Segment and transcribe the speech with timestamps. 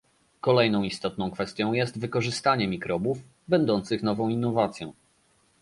[0.41, 3.17] Kolejną istotną kwestią jest wykorzystanie mikrobów,
[3.47, 4.93] będących nową innowacją